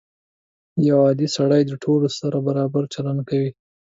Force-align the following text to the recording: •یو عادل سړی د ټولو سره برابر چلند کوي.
•یو 0.87 0.97
عادل 1.05 1.27
سړی 1.37 1.61
د 1.65 1.71
ټولو 1.83 2.07
سره 2.19 2.37
برابر 2.47 2.83
چلند 2.93 3.19
کوي. 3.29 3.51